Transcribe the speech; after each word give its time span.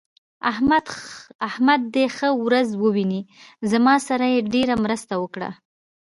احمد 1.49 1.81
دې 1.93 2.05
ښه 2.15 2.29
ورځ 2.45 2.69
وويني؛ 2.81 3.21
زما 3.71 3.95
سره 4.07 4.25
يې 4.33 4.39
ډېره 4.53 4.75
مرسته 4.85 5.13
وکړه. 5.23 5.49